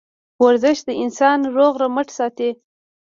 ورزش 0.45 0.79
انسان 1.03 1.39
روغ 1.55 1.73
رمټ 1.81 2.07
ساتي 2.17 2.49